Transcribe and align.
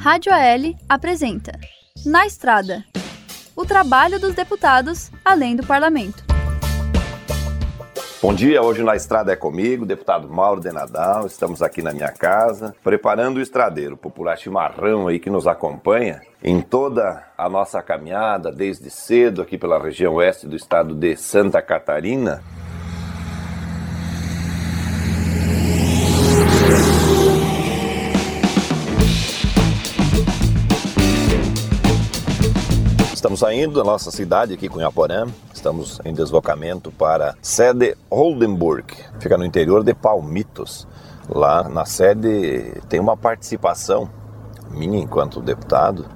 Rádio 0.00 0.32
AL 0.32 0.74
apresenta 0.88 1.52
Na 2.06 2.24
Estrada 2.24 2.82
o 3.54 3.66
trabalho 3.66 4.18
dos 4.18 4.34
deputados 4.34 5.10
além 5.22 5.54
do 5.54 5.66
parlamento. 5.66 6.24
Bom 8.22 8.32
dia, 8.32 8.62
hoje 8.62 8.82
na 8.82 8.96
estrada 8.96 9.30
é 9.30 9.36
comigo, 9.36 9.84
deputado 9.84 10.26
Mauro 10.26 10.58
de 10.58 10.72
Nadal. 10.72 11.26
Estamos 11.26 11.60
aqui 11.60 11.82
na 11.82 11.92
minha 11.92 12.10
casa, 12.10 12.74
preparando 12.82 13.36
o 13.36 13.42
estradeiro, 13.42 13.94
popular 13.94 14.38
chimarrão 14.38 15.06
aí 15.06 15.18
que 15.18 15.28
nos 15.28 15.46
acompanha 15.46 16.22
em 16.42 16.62
toda 16.62 17.22
a 17.36 17.48
nossa 17.50 17.82
caminhada, 17.82 18.50
desde 18.50 18.88
cedo 18.88 19.42
aqui 19.42 19.58
pela 19.58 19.78
região 19.78 20.14
oeste 20.14 20.46
do 20.46 20.56
estado 20.56 20.94
de 20.94 21.14
Santa 21.14 21.60
Catarina. 21.60 22.42
Estamos 33.20 33.40
saindo 33.40 33.74
da 33.74 33.84
nossa 33.84 34.10
cidade 34.10 34.54
aqui, 34.54 34.66
Cunhaporã. 34.66 35.26
Estamos 35.52 36.00
em 36.06 36.14
deslocamento 36.14 36.90
para 36.90 37.36
sede 37.42 37.94
Oldenburg, 38.08 38.96
fica 39.18 39.36
no 39.36 39.44
interior 39.44 39.84
de 39.84 39.92
Palmitos. 39.92 40.88
Lá 41.28 41.68
na 41.68 41.84
sede 41.84 42.80
tem 42.88 42.98
uma 42.98 43.18
participação 43.18 44.08
minha 44.70 44.98
enquanto 44.98 45.42
deputado, 45.42 46.06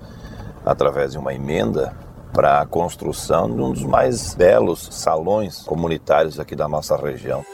através 0.64 1.12
de 1.12 1.18
uma 1.18 1.34
emenda 1.34 1.94
para 2.32 2.62
a 2.62 2.66
construção 2.66 3.54
de 3.54 3.60
um 3.60 3.72
dos 3.72 3.82
mais 3.82 4.34
belos 4.34 4.88
salões 4.90 5.62
comunitários 5.62 6.40
aqui 6.40 6.56
da 6.56 6.66
nossa 6.66 6.96
região. 6.96 7.44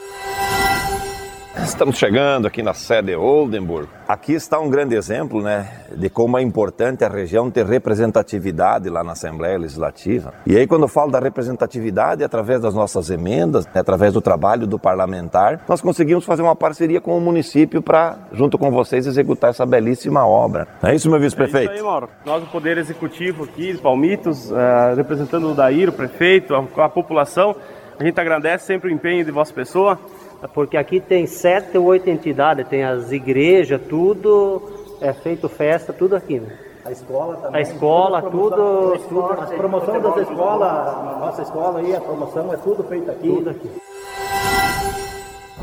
Estamos 1.57 1.97
chegando 1.97 2.47
aqui 2.47 2.63
na 2.63 2.73
sede 2.73 3.13
Oldenburg. 3.13 3.89
Aqui 4.07 4.33
está 4.33 4.57
um 4.57 4.69
grande 4.69 4.95
exemplo 4.95 5.41
né, 5.41 5.67
de 5.95 6.09
como 6.09 6.37
é 6.37 6.41
importante 6.41 7.03
a 7.03 7.09
região 7.09 7.51
ter 7.51 7.65
representatividade 7.65 8.89
lá 8.89 9.03
na 9.03 9.11
Assembleia 9.11 9.57
Legislativa. 9.57 10.33
E 10.45 10.57
aí, 10.57 10.65
quando 10.65 10.83
eu 10.83 10.87
falo 10.87 11.11
da 11.11 11.19
representatividade, 11.19 12.23
através 12.23 12.61
das 12.61 12.73
nossas 12.73 13.09
emendas, 13.09 13.65
né, 13.65 13.81
através 13.81 14.13
do 14.13 14.21
trabalho 14.21 14.65
do 14.65 14.79
parlamentar, 14.79 15.61
nós 15.67 15.81
conseguimos 15.81 16.23
fazer 16.23 16.41
uma 16.41 16.55
parceria 16.55 17.01
com 17.01 17.17
o 17.17 17.21
município 17.21 17.81
para, 17.81 18.17
junto 18.31 18.57
com 18.57 18.71
vocês, 18.71 19.05
executar 19.05 19.49
essa 19.49 19.65
belíssima 19.65 20.25
obra. 20.25 20.67
É 20.81 20.95
isso, 20.95 21.09
meu 21.09 21.19
vice-prefeito? 21.19 21.71
É 21.71 21.75
isso 21.75 21.83
aí, 21.83 21.89
Mauro. 21.89 22.09
Nós, 22.25 22.43
o 22.43 22.47
Poder 22.47 22.77
Executivo 22.77 23.43
aqui 23.43 23.77
Palmitos, 23.77 24.49
uh, 24.51 24.95
representando 24.95 25.51
o 25.51 25.53
Daír, 25.53 25.89
o 25.89 25.93
prefeito, 25.93 26.55
a, 26.55 26.85
a 26.85 26.89
população, 26.89 27.55
a 27.99 28.03
gente 28.03 28.19
agradece 28.19 28.65
sempre 28.65 28.89
o 28.89 28.93
empenho 28.93 29.25
de 29.25 29.31
vossa 29.31 29.53
pessoa 29.53 29.99
porque 30.47 30.77
aqui 30.77 30.99
tem 30.99 31.25
sete 31.27 31.77
ou 31.77 31.85
oito 31.85 32.09
entidades, 32.09 32.67
tem 32.67 32.83
as 32.83 33.11
igrejas, 33.11 33.81
tudo, 33.89 34.61
é 34.99 35.13
feito 35.13 35.47
festa, 35.47 35.93
tudo 35.93 36.15
aqui, 36.15 36.39
né? 36.39 36.57
A 36.83 36.91
escola 36.91 37.35
também. 37.37 37.59
A 37.59 37.61
escola, 37.61 38.21
tudo, 38.23 38.97
tudo. 39.07 39.21
A 39.21 39.45
promoção 39.45 40.01
das 40.01 40.17
escolas, 40.17 40.69
a 40.71 41.17
nossa 41.19 41.41
escola 41.43 41.79
aí, 41.79 41.95
a 41.95 42.01
promoção 42.01 42.51
é 42.51 42.57
tudo 42.57 42.83
feito 42.83 43.11
aqui. 43.11 43.27
Tudo 43.27 43.49
aqui. 43.51 43.69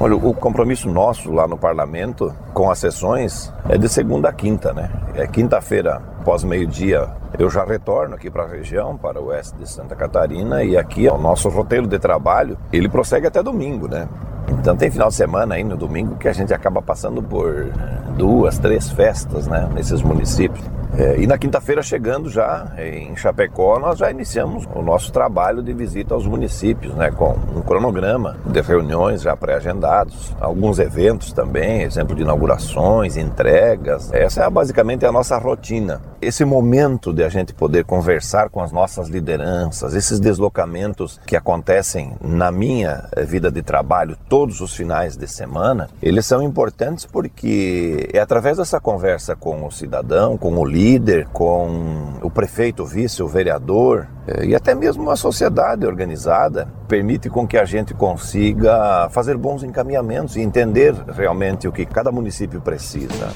Olha, 0.00 0.14
o 0.14 0.32
compromisso 0.32 0.88
nosso 0.88 1.32
lá 1.32 1.48
no 1.48 1.58
parlamento 1.58 2.32
com 2.54 2.70
as 2.70 2.78
sessões 2.78 3.52
é 3.68 3.76
de 3.76 3.88
segunda 3.88 4.28
a 4.28 4.32
quinta, 4.32 4.72
né? 4.72 4.88
É 5.16 5.26
quinta-feira, 5.26 6.00
pós 6.24 6.44
meio-dia, 6.44 7.08
eu 7.36 7.50
já 7.50 7.64
retorno 7.64 8.14
aqui 8.14 8.30
para 8.30 8.44
a 8.44 8.46
região, 8.46 8.96
para 8.96 9.20
o 9.20 9.26
oeste 9.26 9.56
de 9.56 9.68
Santa 9.68 9.96
Catarina, 9.96 10.62
e 10.62 10.76
aqui 10.76 11.08
o 11.08 11.18
nosso 11.18 11.48
roteiro 11.48 11.88
de 11.88 11.98
trabalho, 11.98 12.56
ele 12.72 12.88
prossegue 12.88 13.26
até 13.26 13.42
domingo, 13.42 13.88
né? 13.88 14.08
Então 14.50 14.76
tem 14.76 14.90
final 14.90 15.08
de 15.08 15.14
semana 15.14 15.54
aí 15.54 15.64
no 15.64 15.76
domingo 15.76 16.16
que 16.16 16.28
a 16.28 16.32
gente 16.32 16.52
acaba 16.52 16.80
passando 16.82 17.22
por 17.22 17.70
duas, 18.16 18.58
três 18.58 18.90
festas 18.90 19.46
né, 19.46 19.68
nesses 19.74 20.02
municípios. 20.02 20.64
É, 20.96 21.20
e 21.20 21.26
na 21.26 21.38
quinta-feira, 21.38 21.82
chegando 21.82 22.28
já 22.28 22.72
em 22.78 23.14
Chapecó, 23.14 23.78
nós 23.78 23.98
já 23.98 24.10
iniciamos 24.10 24.66
o 24.74 24.82
nosso 24.82 25.12
trabalho 25.12 25.62
de 25.62 25.72
visita 25.72 26.14
aos 26.14 26.26
municípios, 26.26 26.94
né, 26.94 27.10
com 27.10 27.36
um 27.54 27.60
cronograma 27.60 28.36
de 28.46 28.60
reuniões 28.60 29.22
já 29.22 29.36
pré-agendados, 29.36 30.34
alguns 30.40 30.78
eventos 30.78 31.32
também, 31.32 31.82
exemplo 31.82 32.16
de 32.16 32.22
inaugurações, 32.22 33.16
entregas. 33.16 34.12
Essa 34.12 34.44
é 34.44 34.50
basicamente 34.50 35.06
a 35.06 35.12
nossa 35.12 35.38
rotina. 35.38 36.00
Esse 36.20 36.44
momento 36.44 37.12
de 37.12 37.22
a 37.22 37.28
gente 37.28 37.54
poder 37.54 37.84
conversar 37.84 38.50
com 38.50 38.60
as 38.60 38.72
nossas 38.72 39.08
lideranças, 39.08 39.94
esses 39.94 40.18
deslocamentos 40.18 41.20
que 41.24 41.36
acontecem 41.36 42.12
na 42.20 42.50
minha 42.50 43.08
vida 43.24 43.52
de 43.52 43.62
trabalho 43.62 44.16
todos 44.28 44.60
os 44.60 44.74
finais 44.74 45.16
de 45.16 45.28
semana, 45.28 45.88
eles 46.02 46.26
são 46.26 46.42
importantes 46.42 47.06
porque 47.06 48.08
é 48.12 48.18
através 48.18 48.56
dessa 48.56 48.80
conversa 48.80 49.36
com 49.36 49.64
o 49.64 49.70
cidadão, 49.70 50.36
com 50.36 50.56
o 50.58 50.64
líder, 50.64 51.28
com 51.28 52.18
o 52.20 52.28
prefeito, 52.28 52.82
o 52.82 52.86
vice, 52.86 53.22
o 53.22 53.28
vereador 53.28 54.08
eh, 54.26 54.46
e 54.46 54.54
até 54.56 54.74
mesmo 54.74 55.08
a 55.12 55.16
sociedade 55.16 55.86
organizada, 55.86 56.68
permite 56.88 57.30
com 57.30 57.46
que 57.46 57.56
a 57.56 57.64
gente 57.64 57.94
consiga 57.94 59.08
fazer 59.10 59.36
bons 59.36 59.62
encaminhamentos 59.62 60.34
e 60.34 60.40
entender 60.40 60.94
realmente 61.14 61.68
o 61.68 61.72
que 61.72 61.86
cada 61.86 62.10
município 62.10 62.60
precisa. 62.60 63.28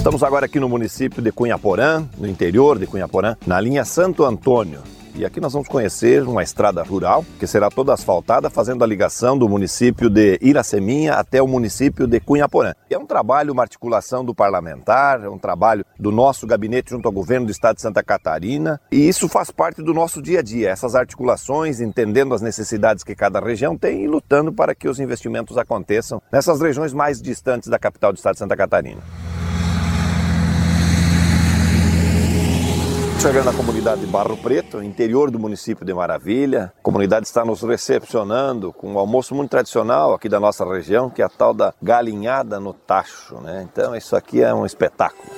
Estamos 0.00 0.22
agora 0.22 0.46
aqui 0.46 0.58
no 0.58 0.66
município 0.66 1.20
de 1.20 1.30
Cunhaporã, 1.30 2.08
no 2.16 2.26
interior 2.26 2.78
de 2.78 2.86
Cunhaporã, 2.86 3.36
na 3.46 3.60
linha 3.60 3.84
Santo 3.84 4.24
Antônio. 4.24 4.80
E 5.14 5.26
aqui 5.26 5.42
nós 5.42 5.52
vamos 5.52 5.68
conhecer 5.68 6.22
uma 6.22 6.42
estrada 6.42 6.82
rural 6.82 7.22
que 7.38 7.46
será 7.46 7.68
toda 7.68 7.92
asfaltada, 7.92 8.48
fazendo 8.48 8.82
a 8.82 8.86
ligação 8.86 9.36
do 9.36 9.46
município 9.46 10.08
de 10.08 10.38
Iraceminha 10.40 11.16
até 11.16 11.42
o 11.42 11.46
município 11.46 12.06
de 12.06 12.18
Cunhaporã. 12.18 12.72
É 12.88 12.96
um 12.96 13.04
trabalho, 13.04 13.52
uma 13.52 13.60
articulação 13.60 14.24
do 14.24 14.34
parlamentar, 14.34 15.22
é 15.22 15.28
um 15.28 15.36
trabalho 15.36 15.84
do 15.98 16.10
nosso 16.10 16.46
gabinete 16.46 16.88
junto 16.92 17.06
ao 17.06 17.12
governo 17.12 17.44
do 17.44 17.52
estado 17.52 17.76
de 17.76 17.82
Santa 17.82 18.02
Catarina. 18.02 18.80
E 18.90 19.06
isso 19.06 19.28
faz 19.28 19.50
parte 19.50 19.82
do 19.82 19.92
nosso 19.92 20.22
dia 20.22 20.38
a 20.38 20.42
dia, 20.42 20.70
essas 20.70 20.94
articulações, 20.94 21.78
entendendo 21.78 22.34
as 22.34 22.40
necessidades 22.40 23.04
que 23.04 23.14
cada 23.14 23.38
região 23.38 23.76
tem 23.76 24.02
e 24.02 24.08
lutando 24.08 24.50
para 24.50 24.74
que 24.74 24.88
os 24.88 24.98
investimentos 24.98 25.58
aconteçam 25.58 26.22
nessas 26.32 26.58
regiões 26.58 26.94
mais 26.94 27.20
distantes 27.20 27.68
da 27.68 27.78
capital 27.78 28.14
do 28.14 28.16
estado 28.16 28.32
de 28.36 28.38
Santa 28.38 28.56
Catarina. 28.56 29.02
Chegando 33.20 33.44
na 33.44 33.52
comunidade 33.52 34.00
de 34.00 34.06
Barro 34.06 34.34
Preto, 34.34 34.82
interior 34.82 35.30
do 35.30 35.38
município 35.38 35.84
de 35.84 35.92
Maravilha. 35.92 36.72
A 36.78 36.82
comunidade 36.82 37.26
está 37.26 37.44
nos 37.44 37.60
recepcionando 37.60 38.72
com 38.72 38.94
um 38.94 38.98
almoço 38.98 39.34
muito 39.34 39.50
tradicional 39.50 40.14
aqui 40.14 40.26
da 40.26 40.40
nossa 40.40 40.64
região, 40.64 41.10
que 41.10 41.20
é 41.20 41.26
a 41.26 41.28
tal 41.28 41.52
da 41.52 41.74
galinhada 41.82 42.58
no 42.58 42.72
tacho. 42.72 43.34
Né? 43.42 43.68
Então, 43.70 43.94
isso 43.94 44.16
aqui 44.16 44.42
é 44.42 44.54
um 44.54 44.64
espetáculo. 44.64 45.30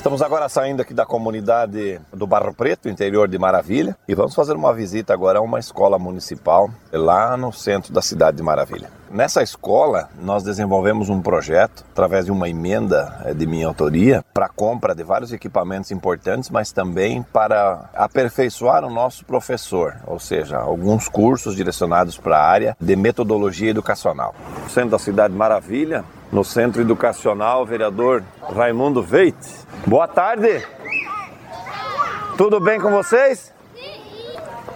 Estamos 0.00 0.22
agora 0.22 0.48
saindo 0.48 0.80
aqui 0.80 0.94
da 0.94 1.04
comunidade 1.04 2.00
do 2.10 2.26
Barro 2.26 2.54
Preto, 2.54 2.88
interior 2.88 3.28
de 3.28 3.38
Maravilha, 3.38 3.94
e 4.08 4.14
vamos 4.14 4.34
fazer 4.34 4.54
uma 4.54 4.72
visita 4.72 5.12
agora 5.12 5.40
a 5.40 5.42
uma 5.42 5.58
escola 5.58 5.98
municipal 5.98 6.70
lá 6.90 7.36
no 7.36 7.52
centro 7.52 7.92
da 7.92 8.00
cidade 8.00 8.38
de 8.38 8.42
Maravilha. 8.42 8.88
Nessa 9.10 9.42
escola, 9.42 10.08
nós 10.18 10.42
desenvolvemos 10.42 11.10
um 11.10 11.20
projeto 11.20 11.84
através 11.90 12.24
de 12.24 12.32
uma 12.32 12.48
emenda 12.48 13.20
eh, 13.26 13.34
de 13.34 13.46
minha 13.46 13.66
autoria 13.66 14.24
para 14.32 14.48
compra 14.48 14.94
de 14.94 15.02
vários 15.02 15.34
equipamentos 15.34 15.90
importantes, 15.90 16.48
mas 16.48 16.72
também 16.72 17.22
para 17.22 17.90
aperfeiçoar 17.92 18.82
o 18.86 18.90
nosso 18.90 19.22
professor, 19.26 19.96
ou 20.06 20.18
seja, 20.18 20.56
alguns 20.56 21.08
cursos 21.08 21.54
direcionados 21.54 22.16
para 22.16 22.38
a 22.38 22.46
área 22.46 22.74
de 22.80 22.96
metodologia 22.96 23.68
educacional. 23.68 24.34
No 24.62 24.70
centro 24.70 24.90
da 24.90 24.98
cidade 24.98 25.34
de 25.34 25.38
Maravilha, 25.38 26.04
no 26.32 26.44
Centro 26.44 26.80
Educacional, 26.80 27.66
vereador 27.66 28.22
Raimundo 28.54 29.02
Veit. 29.02 29.36
Boa 29.86 30.06
tarde. 30.06 30.64
Tudo 32.36 32.60
bem 32.60 32.80
com 32.80 32.90
vocês? 32.90 33.52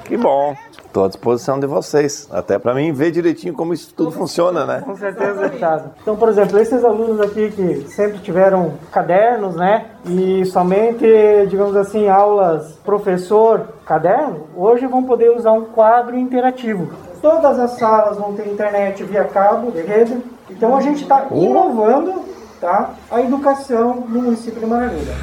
Que 0.04 0.16
bom. 0.16 0.54
Estou 0.94 1.06
à 1.06 1.08
disposição 1.08 1.58
de 1.58 1.66
vocês, 1.66 2.28
até 2.30 2.56
para 2.56 2.72
mim 2.72 2.92
ver 2.92 3.10
direitinho 3.10 3.52
como 3.52 3.74
isso 3.74 3.92
tudo 3.92 4.12
funciona, 4.12 4.64
né? 4.64 4.82
Com 4.84 4.94
certeza, 4.94 5.40
deputado. 5.40 5.90
Então, 6.00 6.14
por 6.14 6.28
exemplo, 6.28 6.56
esses 6.56 6.84
alunos 6.84 7.20
aqui 7.20 7.50
que 7.50 7.88
sempre 7.88 8.18
tiveram 8.18 8.74
cadernos, 8.92 9.56
né? 9.56 9.86
E 10.06 10.44
somente, 10.44 11.04
digamos 11.48 11.74
assim, 11.74 12.08
aulas 12.08 12.74
professor 12.84 13.70
caderno, 13.84 14.46
hoje 14.54 14.86
vão 14.86 15.02
poder 15.02 15.36
usar 15.36 15.50
um 15.50 15.64
quadro 15.64 16.16
interativo. 16.16 16.88
Todas 17.20 17.58
as 17.58 17.72
salas 17.72 18.16
vão 18.16 18.34
ter 18.34 18.46
internet 18.46 19.02
via 19.02 19.24
cabo 19.24 19.72
de 19.72 19.80
rede. 19.80 20.16
Então 20.48 20.76
a 20.76 20.80
gente 20.80 21.02
está 21.02 21.26
inovando 21.30 22.24
tá, 22.60 22.94
a 23.10 23.20
educação 23.20 24.04
no 24.08 24.22
município 24.22 24.60
de 24.60 24.66
Maravilha. 24.66 25.14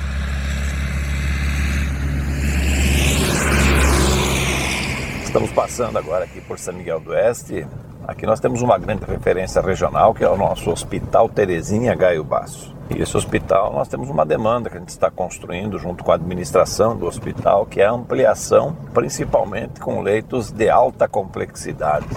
Estamos 5.23 5.51
passando 5.51 5.97
agora 5.97 6.25
aqui 6.25 6.41
por 6.41 6.59
São 6.59 6.73
Miguel 6.73 6.99
do 6.99 7.11
Oeste. 7.11 7.65
Aqui 8.07 8.25
nós 8.25 8.39
temos 8.39 8.61
uma 8.61 8.77
grande 8.77 9.05
referência 9.05 9.61
regional, 9.61 10.13
que 10.13 10.23
é 10.23 10.29
o 10.29 10.35
nosso 10.35 10.71
Hospital 10.71 11.29
Terezinha 11.29 11.95
Gaio 11.95 12.23
Basso. 12.23 12.75
E 12.89 13.01
esse 13.01 13.15
hospital, 13.15 13.71
nós 13.71 13.87
temos 13.87 14.09
uma 14.09 14.25
demanda 14.25 14.69
que 14.69 14.75
a 14.75 14.79
gente 14.79 14.89
está 14.89 15.09
construindo 15.09 15.77
junto 15.77 16.03
com 16.03 16.11
a 16.11 16.15
administração 16.15 16.97
do 16.97 17.05
hospital, 17.05 17.65
que 17.65 17.79
é 17.79 17.85
a 17.85 17.91
ampliação, 17.91 18.75
principalmente 18.93 19.79
com 19.79 20.01
leitos 20.01 20.51
de 20.51 20.67
alta 20.67 21.07
complexidade. 21.07 22.07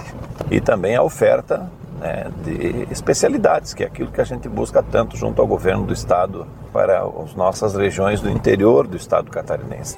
E 0.51 0.59
também 0.59 0.95
a 0.95 1.03
oferta 1.03 1.71
né, 1.99 2.27
de 2.43 2.87
especialidades, 2.91 3.73
que 3.73 3.83
é 3.83 3.87
aquilo 3.87 4.11
que 4.11 4.21
a 4.21 4.25
gente 4.25 4.47
busca 4.49 4.83
tanto 4.83 5.17
junto 5.17 5.41
ao 5.41 5.47
governo 5.47 5.85
do 5.85 5.93
estado 5.93 6.45
para 6.71 7.01
as 7.01 7.33
nossas 7.35 7.75
regiões 7.75 8.21
do 8.21 8.29
interior 8.29 8.87
do 8.87 8.97
estado 8.97 9.31
catarinense. 9.31 9.95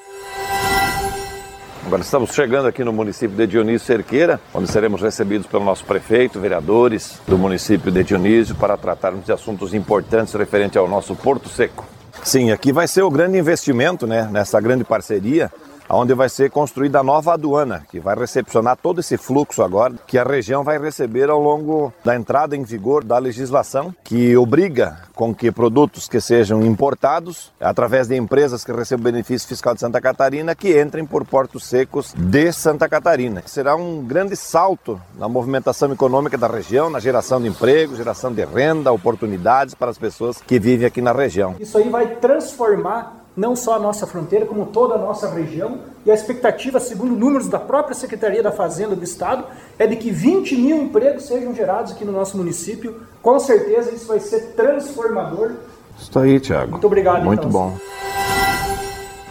Agora 1.86 2.02
estamos 2.02 2.32
chegando 2.32 2.68
aqui 2.68 2.84
no 2.84 2.92
município 2.92 3.38
de 3.38 3.48
Dionísio 3.48 3.88
Cerqueira, 3.88 4.42
onde 4.54 4.70
seremos 4.70 5.02
recebidos 5.02 5.48
pelo 5.48 5.64
nosso 5.64 5.86
prefeito, 5.86 6.38
vereadores 6.38 7.22
do 7.26 7.38
município 7.38 7.90
de 7.90 8.04
Dionísio 8.04 8.56
para 8.56 8.76
tratarmos 8.76 9.26
de 9.26 9.32
assuntos 9.32 9.74
importantes 9.74 10.34
referente 10.34 10.78
ao 10.78 10.86
nosso 10.86 11.16
Porto 11.16 11.48
Seco. 11.48 11.86
Sim, 12.24 12.52
aqui 12.52 12.74
vai 12.74 12.90
ser 12.90 13.04
o 13.04 13.10
grande 13.10 13.38
investimento, 13.38 14.06
né, 14.06 14.28
nessa 14.30 14.60
grande 14.60 14.84
parceria 14.84 15.50
onde 15.90 16.14
vai 16.14 16.30
ser 16.30 16.50
construída 16.50 17.00
a 17.00 17.04
nova 17.04 17.34
aduana, 17.34 17.86
que 17.90 18.00
vai 18.00 18.16
recepcionar 18.16 18.78
todo 18.78 19.00
esse 19.00 19.18
fluxo 19.18 19.62
agora 19.64 19.94
que 20.06 20.18
a 20.18 20.24
região 20.24 20.64
vai 20.64 20.78
receber 20.78 21.30
ao 21.30 21.40
longo 21.40 21.94
da 22.04 22.16
entrada 22.16 22.56
em 22.56 22.64
vigor 22.64 23.04
da 23.04 23.18
legislação 23.18 23.94
que 24.04 24.36
obriga 24.36 25.00
com 25.16 25.34
que 25.34 25.52
produtos 25.52 26.08
que 26.08 26.22
sejam 26.22 26.62
importados 26.64 27.52
através 27.60 28.08
de 28.08 28.16
empresas 28.16 28.64
que 28.64 28.72
recebem 28.72 29.12
benefício 29.12 29.48
fiscal 29.48 29.74
de 29.74 29.80
Santa 29.80 30.02
Catarina 30.02 30.56
que 30.56 30.80
entrem 30.80 31.06
por 31.06 31.26
portos 31.26 31.66
secos 31.66 32.14
de 32.16 32.52
Santa 32.52 32.88
Catarina. 32.88 33.42
Será 33.46 33.76
um 33.76 34.04
grande 34.04 34.36
salto 34.36 35.00
na 35.18 35.28
movimentação 35.28 35.92
econômica 35.92 36.38
da 36.38 36.48
região, 36.48 36.90
na 36.90 37.00
geração 37.00 37.42
de 37.42 37.48
emprego, 37.48 37.96
geração 37.96 38.32
de 38.32 38.46
renda, 38.46 38.92
oportunidades 38.92 39.74
para 39.74 39.90
as 39.90 39.98
pessoas 39.98 40.42
que 40.42 40.60
vivem 40.60 40.86
aqui 40.86 41.02
na 41.02 41.12
região. 41.12 41.56
Isso 41.60 41.78
aí 41.78 41.90
vai 41.90 42.16
transformar 42.16 43.27
não 43.38 43.56
só 43.56 43.76
a 43.76 43.80
nossa 43.80 44.08
fronteira, 44.08 44.48
como 44.48 44.66
toda 44.66 44.96
a 44.96 44.98
nossa 44.98 45.30
região. 45.30 45.82
E 46.04 46.10
a 46.10 46.14
expectativa, 46.16 46.80
segundo 46.80 47.16
números 47.16 47.48
da 47.48 47.60
própria 47.60 47.94
Secretaria 47.94 48.42
da 48.42 48.52
Fazenda 48.52 48.96
do 48.96 49.04
Estado, 49.04 49.44
é 49.78 49.86
de 49.86 49.96
que 49.96 50.10
20 50.10 50.56
mil 50.56 50.78
empregos 50.78 51.28
sejam 51.28 51.54
gerados 51.54 51.92
aqui 51.92 52.04
no 52.04 52.12
nosso 52.12 52.36
município. 52.36 53.04
Com 53.22 53.40
certeza 53.40 53.92
isso 53.94 54.08
vai 54.08 54.20
ser 54.20 54.54
transformador. 54.56 55.52
Isso 56.00 56.18
aí, 56.18 56.40
Tiago. 56.40 56.72
Muito 56.72 56.88
obrigado. 56.88 57.24
Muito 57.24 57.48
então. 57.48 57.52
bom. 57.52 57.78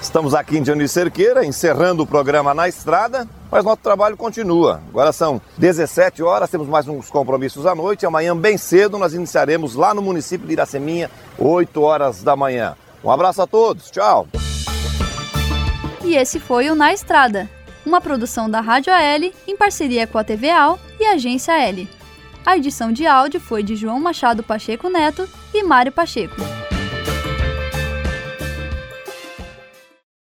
Estamos 0.00 0.34
aqui 0.34 0.58
em 0.58 0.62
Dionísio 0.62 1.02
Cerqueira, 1.02 1.44
encerrando 1.44 2.04
o 2.04 2.06
programa 2.06 2.54
na 2.54 2.68
estrada, 2.68 3.26
mas 3.50 3.64
nosso 3.64 3.78
trabalho 3.78 4.16
continua. 4.16 4.80
Agora 4.88 5.10
são 5.10 5.40
17 5.58 6.22
horas, 6.22 6.48
temos 6.48 6.68
mais 6.68 6.86
uns 6.86 7.10
compromissos 7.10 7.66
à 7.66 7.74
noite. 7.74 8.06
Amanhã, 8.06 8.36
bem 8.36 8.56
cedo, 8.56 8.98
nós 8.98 9.14
iniciaremos 9.14 9.74
lá 9.74 9.92
no 9.92 10.02
município 10.02 10.46
de 10.46 10.52
Iraceminha, 10.52 11.10
8 11.36 11.82
horas 11.82 12.22
da 12.22 12.36
manhã. 12.36 12.76
Um 13.06 13.10
abraço 13.12 13.40
a 13.40 13.46
todos, 13.46 13.88
tchau! 13.88 14.26
E 16.04 16.16
esse 16.16 16.40
foi 16.40 16.68
o 16.70 16.74
Na 16.74 16.92
Estrada, 16.92 17.48
uma 17.84 18.00
produção 18.00 18.50
da 18.50 18.60
Rádio 18.60 18.92
AL 18.92 19.30
em 19.46 19.56
parceria 19.56 20.08
com 20.08 20.18
a 20.18 20.24
TV 20.24 20.50
AL 20.50 20.76
e 20.98 21.04
a 21.04 21.12
Agência 21.12 21.52
L. 21.52 21.88
A 22.44 22.56
edição 22.56 22.90
de 22.90 23.06
áudio 23.06 23.40
foi 23.40 23.62
de 23.62 23.76
João 23.76 24.00
Machado 24.00 24.42
Pacheco 24.42 24.88
Neto 24.88 25.28
e 25.54 25.62
Mário 25.62 25.92
Pacheco. 25.92 26.34